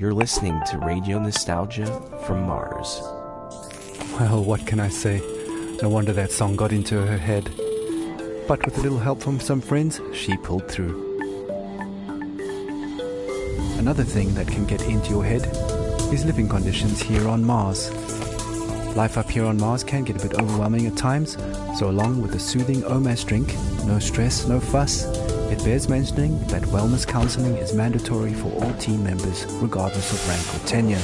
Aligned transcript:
You're 0.00 0.14
listening 0.14 0.58
to 0.70 0.78
Radio 0.78 1.18
Nostalgia 1.18 1.84
from 2.24 2.46
Mars. 2.46 3.02
Well, 4.18 4.42
what 4.42 4.66
can 4.66 4.80
I 4.80 4.88
say? 4.88 5.20
No 5.82 5.90
wonder 5.90 6.14
that 6.14 6.32
song 6.32 6.56
got 6.56 6.72
into 6.72 7.04
her 7.04 7.18
head. 7.18 7.50
But 8.48 8.64
with 8.64 8.78
a 8.78 8.80
little 8.80 8.98
help 8.98 9.20
from 9.20 9.38
some 9.40 9.60
friends, 9.60 10.00
she 10.14 10.38
pulled 10.38 10.66
through. 10.70 10.96
Another 13.76 14.02
thing 14.02 14.32
that 14.36 14.48
can 14.48 14.64
get 14.64 14.80
into 14.86 15.10
your 15.10 15.22
head 15.22 15.44
is 16.10 16.24
living 16.24 16.48
conditions 16.48 17.02
here 17.02 17.28
on 17.28 17.44
Mars. 17.44 17.90
Life 18.96 19.16
up 19.16 19.30
here 19.30 19.44
on 19.46 19.56
Mars 19.56 19.84
can 19.84 20.02
get 20.02 20.16
a 20.16 20.28
bit 20.28 20.38
overwhelming 20.38 20.86
at 20.86 20.96
times, 20.96 21.36
so 21.78 21.88
along 21.88 22.20
with 22.20 22.34
a 22.34 22.40
soothing 22.40 22.82
OMAS 22.82 23.24
drink, 23.24 23.54
no 23.86 24.00
stress, 24.00 24.48
no 24.48 24.58
fuss, 24.58 25.04
it 25.50 25.62
bears 25.64 25.88
mentioning 25.88 26.38
that 26.48 26.62
wellness 26.64 27.06
counseling 27.06 27.56
is 27.56 27.72
mandatory 27.72 28.34
for 28.34 28.48
all 28.48 28.72
team 28.74 29.02
members, 29.04 29.46
regardless 29.62 30.12
of 30.12 30.28
rank 30.28 30.54
or 30.54 30.66
tenure. 30.66 30.98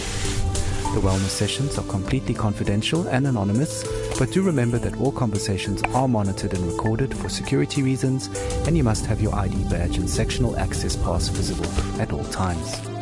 The 0.95 1.01
wellness 1.01 1.31
sessions 1.31 1.79
are 1.79 1.85
completely 1.85 2.35
confidential 2.35 3.07
and 3.07 3.27
anonymous, 3.27 3.85
but 4.19 4.33
do 4.33 4.43
remember 4.43 4.79
that 4.79 4.99
all 5.01 5.13
conversations 5.13 5.83
are 5.95 6.09
monitored 6.09 6.55
and 6.55 6.67
recorded 6.67 7.17
for 7.17 7.29
security 7.29 7.83
reasons, 7.83 8.29
and 8.67 8.77
you 8.77 8.83
must 8.83 9.07
have 9.07 9.21
your 9.21 9.35
ID 9.35 9.65
badge 9.71 9.97
and 9.97 10.11
sectional 10.11 10.57
access 10.59 10.97
pass 10.97 11.29
visible 11.29 11.71
at 12.01 12.13
all 12.13 12.25
times. 12.25 12.96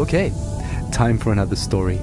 Okay, 0.00 0.32
time 0.92 1.18
for 1.18 1.30
another 1.30 1.56
story. 1.56 1.98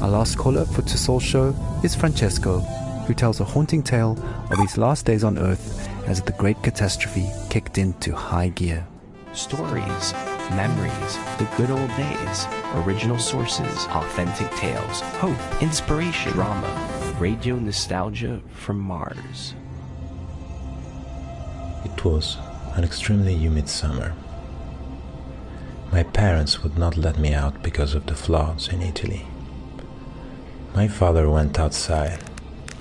Our 0.00 0.08
last 0.08 0.38
caller 0.38 0.64
for 0.64 0.80
Tussaul's 0.80 1.22
show 1.22 1.54
is 1.84 1.94
Francesco, 1.94 2.60
who 3.06 3.12
tells 3.12 3.38
a 3.38 3.44
haunting 3.44 3.82
tale 3.82 4.12
of 4.50 4.58
his 4.58 4.78
last 4.78 5.04
days 5.04 5.24
on 5.24 5.36
Earth 5.36 5.86
as 6.08 6.22
the 6.22 6.32
great 6.32 6.62
catastrophe 6.62 7.28
kicked 7.50 7.76
into 7.76 8.14
high 8.14 8.48
gear. 8.48 8.86
Stories, 9.34 10.14
memories, 10.56 11.18
the 11.36 11.46
good 11.58 11.70
old 11.70 11.90
days, 11.98 12.46
original 12.76 13.18
sources, 13.18 13.86
authentic 13.88 14.50
tales, 14.52 15.02
hope, 15.20 15.62
inspiration, 15.62 16.32
drama, 16.32 17.14
radio 17.20 17.56
nostalgia 17.56 18.40
from 18.54 18.80
Mars. 18.80 19.54
It 21.84 22.04
was 22.06 22.38
an 22.74 22.84
extremely 22.84 23.34
humid 23.34 23.68
summer. 23.68 24.14
My 25.90 26.02
parents 26.02 26.62
would 26.62 26.76
not 26.76 26.96
let 26.96 27.18
me 27.18 27.32
out 27.32 27.62
because 27.62 27.94
of 27.94 28.06
the 28.06 28.14
floods 28.14 28.68
in 28.68 28.82
Italy. 28.82 29.26
My 30.74 30.86
father 30.86 31.28
went 31.30 31.58
outside. 31.58 32.22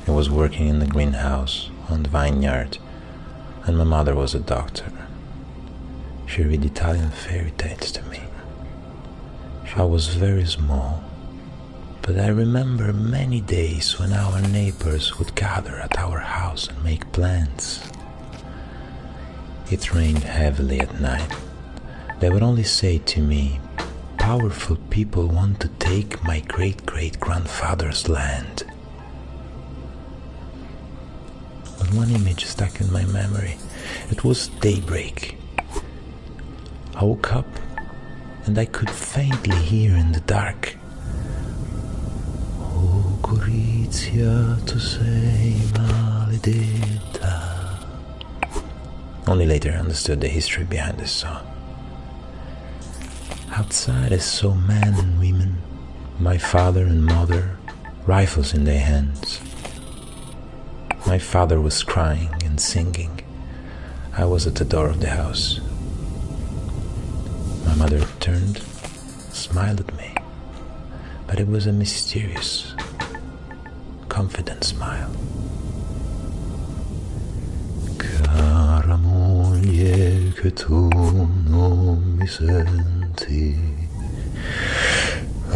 He 0.06 0.12
was 0.12 0.30
working 0.30 0.68
in 0.68 0.80
the 0.80 0.86
greenhouse 0.86 1.70
on 1.90 2.04
the 2.04 2.10
vineyard, 2.10 2.78
and 3.66 3.78
my 3.78 3.86
mother 3.86 4.14
was 4.14 4.36
a 4.36 4.40
doctor. 4.40 4.92
She 6.26 6.44
read 6.44 6.66
Italian 6.66 7.12
fairy 7.12 7.54
tales 7.58 7.92
to 7.94 8.04
me. 8.04 8.22
I 9.76 9.84
was 9.84 10.08
very 10.08 10.46
small, 10.46 11.04
but 12.02 12.20
I 12.20 12.28
remember 12.28 12.92
many 12.92 13.42
days 13.42 14.00
when 14.00 14.12
our 14.12 14.42
neighbors 14.42 15.18
would 15.18 15.36
gather 15.36 15.78
at 15.80 15.98
our 15.98 16.20
house 16.20 16.68
and 16.68 16.84
make 16.84 17.12
plans. 17.12 17.82
It 19.70 19.94
rained 19.94 20.24
heavily 20.24 20.80
at 20.80 21.00
night. 21.00 21.32
They 22.20 22.30
would 22.30 22.44
only 22.44 22.64
say 22.64 22.98
to 22.98 23.22
me, 23.22 23.60
Powerful 24.18 24.78
people 24.90 25.28
want 25.28 25.60
to 25.62 25.70
take 25.80 26.24
my 26.24 26.42
great 26.42 26.86
great 26.86 27.20
grandfather's 27.20 28.10
land. 28.10 28.64
But 31.78 31.94
one 31.94 32.10
image 32.10 32.46
stuck 32.46 32.82
in 32.82 32.92
my 32.92 33.06
memory. 33.06 33.58
It 34.10 34.24
was 34.24 34.48
daybreak. 34.60 35.38
I 36.96 37.04
woke 37.04 37.34
up 37.34 37.48
and 38.46 38.58
I 38.58 38.66
could 38.66 38.90
faintly 38.90 39.56
hear 39.56 39.96
in 39.96 40.12
the 40.12 40.22
dark. 40.22 40.76
Oh. 42.60 43.18
Only 49.28 49.46
later 49.46 49.72
I 49.72 49.76
understood 49.80 50.22
the 50.22 50.30
history 50.30 50.64
behind 50.64 50.98
this 50.98 51.12
song. 51.12 51.57
Outside 53.58 54.14
I 54.14 54.18
saw 54.18 54.54
men 54.54 54.94
and 54.94 55.20
women, 55.20 55.58
my 56.20 56.38
father 56.38 56.86
and 56.86 57.04
mother, 57.04 57.58
rifles 58.06 58.54
in 58.54 58.66
their 58.66 58.80
hands. 58.80 59.42
My 61.08 61.18
father 61.18 61.60
was 61.60 61.82
crying 61.82 62.30
and 62.46 62.62
singing. 62.62 63.22
I 64.16 64.26
was 64.26 64.46
at 64.46 64.54
the 64.54 64.64
door 64.64 64.90
of 64.90 65.00
the 65.00 65.10
house. 65.10 65.60
My 67.66 67.74
mother 67.74 68.06
turned, 68.20 68.60
smiled 69.34 69.80
at 69.80 69.98
me, 69.98 70.14
but 71.26 71.40
it 71.40 71.48
was 71.48 71.66
a 71.66 71.74
mysterious, 71.74 72.76
confident 74.08 74.66
smile. 74.66 75.10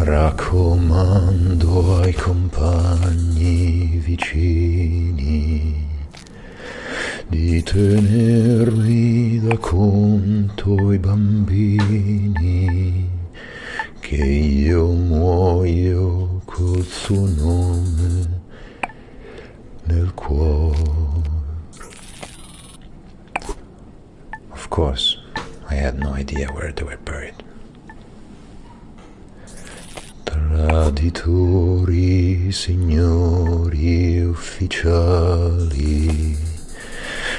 Raccomando 0.04 2.00
ai 2.00 2.12
compagni 2.12 3.98
vicini 3.98 5.86
di 7.28 7.62
tenermi 7.62 9.38
da 9.40 9.56
conto 9.58 10.92
i 10.92 10.98
bambini 10.98 13.08
che 14.00 14.16
io 14.24 14.86
muoio 14.88 16.40
col 16.44 16.84
suo 16.84 17.26
nome 17.26 18.40
nel 19.84 20.12
cuore. 20.14 20.80
Of 24.50 24.68
course, 24.68 25.18
I 25.70 25.74
had 25.76 25.98
no 25.98 26.12
idea 26.14 26.48
where 26.52 26.72
they 26.72 26.84
were 26.84 26.98
buried. 26.98 27.34
Traditori, 30.82 32.50
signori 32.50 34.20
ufficiali, 34.20 35.16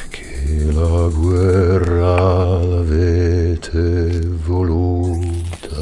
che 0.08 0.72
la 0.72 1.10
guerra 1.10 2.64
l'avete 2.64 4.22
voluta, 4.46 5.76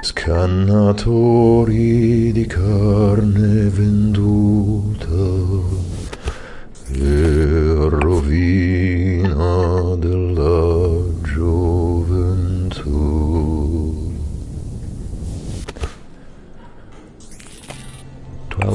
scannatori 0.00 1.12
di 2.32 2.46
carne 2.46 3.68
venduta 3.68 5.04
e 6.90 7.88
rovina 7.90 8.95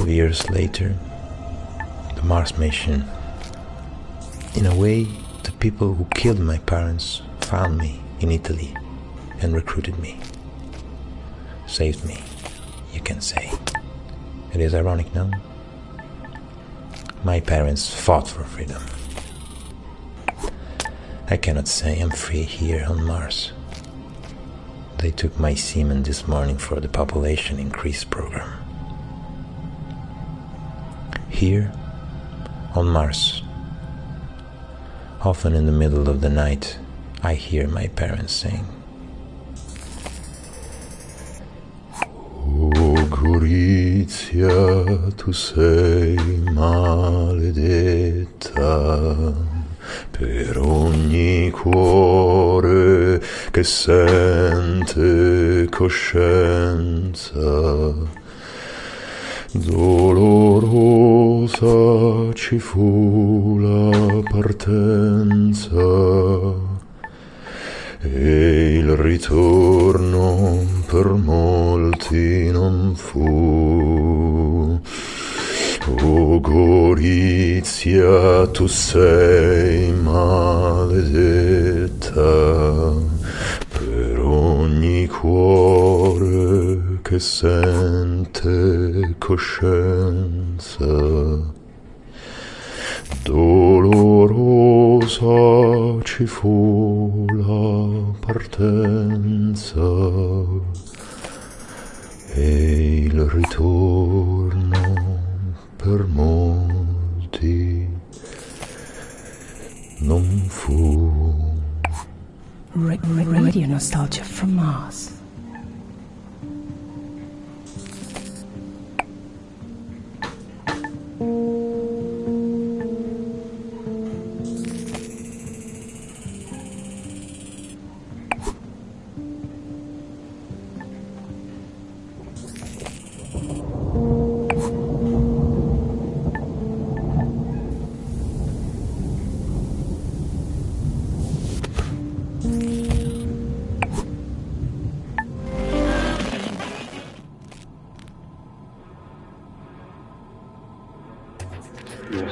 12 0.02 0.16
years 0.16 0.50
later, 0.50 0.96
the 2.16 2.24
Mars 2.24 2.58
mission. 2.58 3.06
In 4.56 4.66
a 4.66 4.76
way, 4.76 5.04
the 5.44 5.52
people 5.60 5.94
who 5.94 6.06
killed 6.06 6.40
my 6.40 6.58
parents 6.58 7.22
found 7.42 7.78
me 7.78 8.02
in 8.20 8.32
Italy 8.32 8.76
and 9.42 9.54
recruited 9.54 10.00
me. 10.00 10.20
Saved 11.68 12.04
me, 12.04 12.18
you 12.92 13.00
can 13.02 13.22
say. 13.22 13.52
It 14.52 14.60
is 14.60 14.74
ironic, 14.74 15.14
no? 15.14 15.30
My 17.24 17.40
parents 17.40 17.94
fought 17.94 18.28
for 18.28 18.44
freedom. 18.44 18.82
I 21.30 21.38
cannot 21.38 21.68
say 21.68 22.00
I'm 22.00 22.10
free 22.10 22.42
here 22.42 22.88
on 22.90 23.04
Mars. 23.04 23.52
They 24.98 25.12
took 25.12 25.40
my 25.40 25.54
semen 25.54 26.02
this 26.02 26.28
morning 26.28 26.58
for 26.58 26.80
the 26.80 26.90
population 26.90 27.60
increase 27.60 28.04
program. 28.04 28.61
Here, 31.32 31.72
on 32.76 32.88
Mars, 32.88 33.42
often 35.22 35.56
in 35.56 35.66
the 35.66 35.72
middle 35.72 36.08
of 36.08 36.22
the 36.22 36.30
night, 36.30 36.78
I 37.24 37.34
hear 37.34 37.68
my 37.68 37.88
parents 37.88 38.34
sing. 38.34 38.64
Oh, 41.98 43.08
Gorizia, 43.10 44.54
tu 45.16 45.32
sei 45.32 46.16
maledetta 46.54 47.74
per 50.12 50.60
ogni 50.60 51.50
cuore 51.50 53.20
che 53.50 53.64
sente 53.64 55.68
coscienza 55.72 57.40
Dolorosa 59.54 59.84
ci 62.34 62.58
fu 62.58 63.58
la 63.60 64.22
partenza 64.32 65.76
e 68.00 68.78
il 68.78 68.96
ritorno 68.96 70.66
per 70.88 71.08
molti 71.08 72.50
non 72.50 72.96
fu. 72.96 74.80
O 76.04 76.40
Gorizia, 76.40 77.28
tu 78.48 78.68
sei 78.68 79.92
maledetta 79.92 81.02
per 83.68 84.18
ogni 84.20 85.08
cuore 85.08 87.00
che 87.02 87.20
sente 87.20 89.01
coscienza. 89.22 90.86
Dolorosa 93.24 94.02
ci 96.04 96.26
fu 96.26 97.26
la 97.30 98.18
partenza 98.26 99.80
e 102.34 103.04
il 103.06 103.22
ritorno 103.26 105.20
per 105.76 106.08
molti 106.08 107.88
non 110.00 110.46
fu. 110.48 111.54
Ra- 112.74 112.98
ra- 113.00 113.40
radio 113.40 113.68
nostalgia 113.68 114.24
from 114.24 114.54
Mars. 114.54 115.21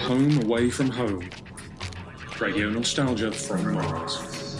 Home 0.09 0.41
away 0.41 0.71
from 0.71 0.89
home. 0.89 1.29
Radio 2.39 2.71
nostalgia 2.71 3.31
from 3.31 3.75
Mars. 3.75 4.59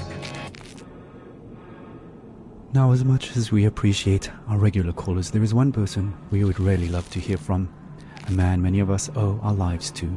Now, 2.71 2.91
as 2.91 3.03
much 3.03 3.35
as 3.35 3.51
we 3.51 3.65
appreciate 3.65 4.29
our 4.47 4.59
regular 4.59 4.93
callers, 4.93 5.31
there 5.31 5.41
is 5.41 5.55
one 5.55 5.71
person 5.71 6.15
we 6.29 6.43
would 6.43 6.59
really 6.59 6.87
love 6.87 7.09
to 7.09 7.19
hear 7.19 7.37
from. 7.37 7.67
A 8.27 8.31
man 8.31 8.61
many 8.61 8.79
of 8.79 8.91
us 8.91 9.09
owe 9.15 9.39
our 9.41 9.55
lives 9.55 9.89
to. 9.93 10.15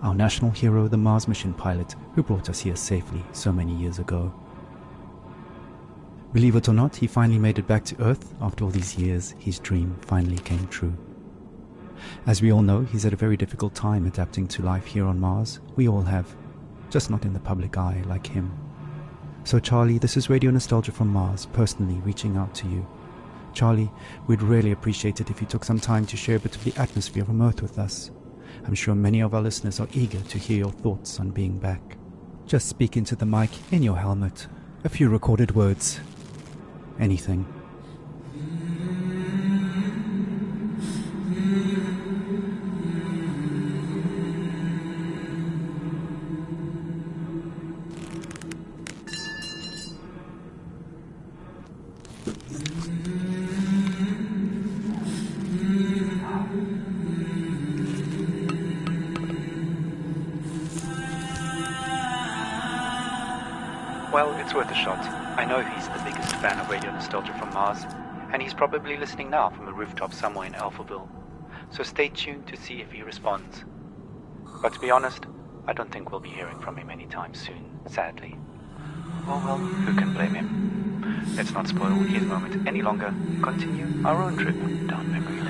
Our 0.00 0.14
national 0.14 0.50
hero, 0.50 0.88
the 0.88 0.96
Mars 0.96 1.28
mission 1.28 1.52
pilot 1.52 1.94
who 2.14 2.22
brought 2.22 2.48
us 2.48 2.60
here 2.60 2.74
safely 2.74 3.22
so 3.32 3.52
many 3.52 3.74
years 3.74 3.98
ago. 3.98 4.32
Believe 6.32 6.56
it 6.56 6.70
or 6.70 6.72
not, 6.72 6.96
he 6.96 7.06
finally 7.06 7.38
made 7.38 7.58
it 7.58 7.66
back 7.66 7.84
to 7.84 8.02
Earth 8.02 8.32
after 8.40 8.64
all 8.64 8.70
these 8.70 8.96
years. 8.96 9.34
His 9.38 9.58
dream 9.58 9.94
finally 10.00 10.38
came 10.38 10.66
true. 10.68 10.96
As 12.26 12.42
we 12.42 12.52
all 12.52 12.62
know, 12.62 12.82
he's 12.82 13.02
had 13.02 13.12
a 13.12 13.16
very 13.16 13.36
difficult 13.36 13.74
time 13.74 14.06
adapting 14.06 14.46
to 14.48 14.62
life 14.62 14.86
here 14.86 15.06
on 15.06 15.20
Mars. 15.20 15.60
We 15.76 15.88
all 15.88 16.02
have, 16.02 16.34
just 16.90 17.10
not 17.10 17.24
in 17.24 17.32
the 17.32 17.40
public 17.40 17.76
eye 17.76 18.02
like 18.06 18.26
him. 18.26 18.52
So, 19.44 19.58
Charlie, 19.58 19.98
this 19.98 20.16
is 20.16 20.28
Radio 20.30 20.50
Nostalgia 20.50 20.92
from 20.92 21.08
Mars, 21.08 21.46
personally 21.46 22.00
reaching 22.00 22.36
out 22.36 22.54
to 22.56 22.68
you. 22.68 22.86
Charlie, 23.52 23.90
we'd 24.26 24.42
really 24.42 24.72
appreciate 24.72 25.20
it 25.20 25.30
if 25.30 25.40
you 25.40 25.46
took 25.46 25.64
some 25.64 25.80
time 25.80 26.06
to 26.06 26.16
share 26.16 26.36
a 26.36 26.40
bit 26.40 26.56
of 26.56 26.64
the 26.64 26.74
atmosphere 26.76 27.24
from 27.24 27.42
Earth 27.42 27.62
with 27.62 27.78
us. 27.78 28.10
I'm 28.66 28.74
sure 28.74 28.94
many 28.94 29.20
of 29.20 29.34
our 29.34 29.42
listeners 29.42 29.80
are 29.80 29.88
eager 29.92 30.20
to 30.20 30.38
hear 30.38 30.58
your 30.58 30.72
thoughts 30.72 31.18
on 31.18 31.30
being 31.30 31.58
back. 31.58 31.96
Just 32.46 32.68
speak 32.68 32.96
into 32.96 33.16
the 33.16 33.26
mic 33.26 33.50
in 33.72 33.82
your 33.82 33.96
helmet. 33.96 34.46
A 34.84 34.88
few 34.88 35.08
recorded 35.08 35.54
words. 35.54 36.00
Anything. 36.98 37.59
Well, 64.20 64.38
it's 64.38 64.52
worth 64.52 64.70
a 64.70 64.74
shot. 64.74 64.98
I 65.38 65.46
know 65.46 65.62
he's 65.62 65.88
the 65.88 66.02
biggest 66.04 66.36
fan 66.36 66.60
of 66.60 66.68
Radio 66.68 66.92
Nostalgia 66.92 67.32
from 67.38 67.54
Mars, 67.54 67.86
and 68.30 68.42
he's 68.42 68.52
probably 68.52 68.98
listening 68.98 69.30
now 69.30 69.48
from 69.48 69.66
a 69.66 69.72
rooftop 69.72 70.12
somewhere 70.12 70.46
in 70.46 70.52
Alphaville. 70.52 71.08
So 71.70 71.82
stay 71.82 72.10
tuned 72.10 72.46
to 72.48 72.56
see 72.58 72.82
if 72.82 72.92
he 72.92 73.00
responds. 73.00 73.64
But 74.60 74.74
to 74.74 74.78
be 74.78 74.90
honest, 74.90 75.24
I 75.66 75.72
don't 75.72 75.90
think 75.90 76.10
we'll 76.10 76.20
be 76.20 76.28
hearing 76.28 76.58
from 76.58 76.76
him 76.76 76.90
anytime 76.90 77.32
soon, 77.32 77.80
sadly. 77.86 78.36
Oh 79.26 79.42
well, 79.42 79.56
who 79.56 79.98
can 79.98 80.12
blame 80.12 80.34
him? 80.34 81.24
Let's 81.34 81.52
not 81.52 81.68
spoil 81.68 81.88
his 81.88 82.22
moment 82.22 82.68
any 82.68 82.82
longer. 82.82 83.14
Continue 83.42 84.06
our 84.06 84.22
own 84.22 84.36
trip 84.36 84.54
down 84.86 85.10
memory 85.10 85.40
lane. 85.40 85.49